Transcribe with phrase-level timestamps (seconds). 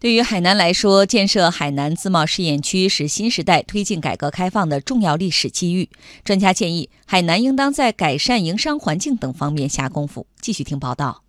[0.00, 5.90] 对于海南来说，建设海南自贸试验区是新时代推进改革开放的重要历史机遇。
[6.24, 10.26] 专家建议，海南应当在改善营商环境等方面下功夫。
[10.40, 11.22] 继续听报道。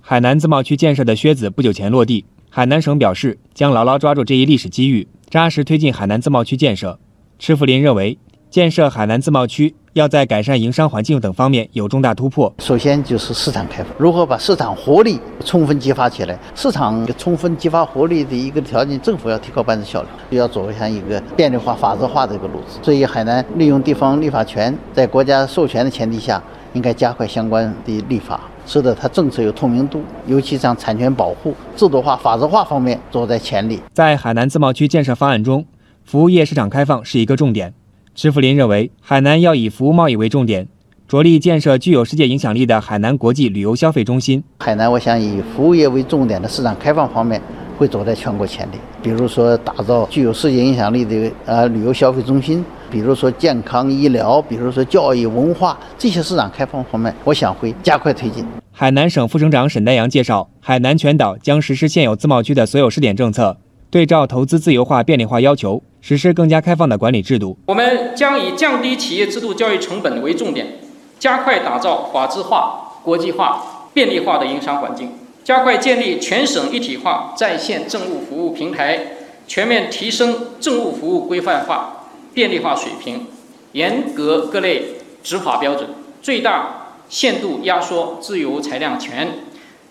[0.00, 6.98] 海南自贸区建设的靴子不久前落地，海南省表示将牢牢抓住这一历史机遇，扎实推进海南自贸区建设。
[7.38, 8.18] 池福林认为。
[8.50, 12.52] 建设海南自贸区，要在改善营商环境等方面有重大突破。
[12.58, 16.38] 首先就是市场开放，如何把市场活力充分激发起来？
[16.54, 22.78] 市场充分激发活力的一个条件，政府要提高办事效率，要走向一个便利化、法治化的一个路子。
[22.82, 33.78] 所以，海南利用地方立法权，在国家授权的前提下，应该加快相关的立法，使得它政策有透明度，尤其像产权保护、制度化、法治化方面走在前列。
[33.92, 35.66] 在海南自贸区建设方案中，
[36.04, 37.74] 服务业市场开放是一个重点。
[38.18, 40.66] 池福林认为，海南要以服务贸易为重点，
[41.06, 44.42] 着力建设具有世界影响力的海南国际旅游消费中心。
[44.60, 47.38] 海南，我想以服务业为重点的市场开放方面，
[47.76, 48.80] 会走在全国前列。
[49.02, 58.42] 比如说，打造具有世界影响力的呃旅游消费中心；比如说健康医疗；比如说教育文化这些市场开放方面，我想会加快推进。
[58.72, 63.58] 海南省副省长沈丹阳介绍，海南全岛将实施现有自贸区的所有试点政策。
[63.88, 67.56] 对照投资自由化、便利化要求，实施更加开放的管理制度。
[67.66, 70.78] 我们将以降低企业制度交易成本为重点，
[71.18, 75.10] 加快打造法治化、国际化、便利化的营商环境，
[75.42, 83.26] 加快建立全省一体化在线政务服务平台，全面提升政务服务规范化、便利化水平，
[83.72, 84.82] 严格各类
[85.22, 85.88] 执法标准，
[86.22, 89.28] 最大限度压缩自由裁量权。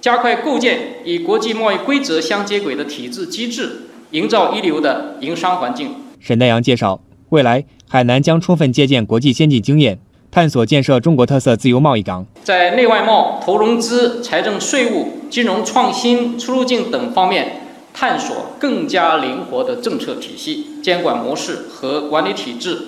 [0.00, 5.94] 加快构建与国际贸易规则相接轨的体制机制，营造一流的营商环境。
[6.18, 9.98] 沈丹阳介绍，未来海南将充分借鉴国际先进经验，
[10.30, 17.62] 探索建设中国特色自由贸易港，在内外贸、投融资、财政税务、金融创新、出入境等方面
[17.94, 22.78] 探索更加灵活的政策体系、监管模式和管理体制，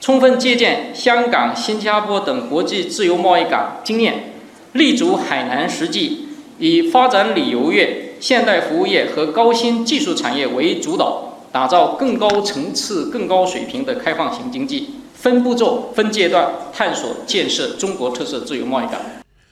[0.00, 4.32] 充分借鉴香港、新加坡等国际自由贸易港经验，
[4.72, 6.26] 立足海南实际。
[6.60, 19.00] 以发展旅游业、现代服务业和高新技术产业为主导，打造更高层次、更高水平的开放型经济，分步骤、分阶段探索建设中国特色自由贸易港。